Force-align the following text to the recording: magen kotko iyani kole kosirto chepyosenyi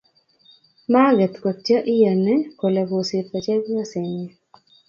magen 0.91 1.31
kotko 1.43 1.77
iyani 1.93 2.33
kole 2.59 2.81
kosirto 2.89 3.37
chepyosenyi 3.45 4.27